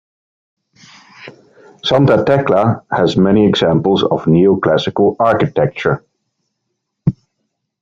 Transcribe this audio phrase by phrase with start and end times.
[1.83, 6.03] Santa Tecla has many examples of neo-classical architecture.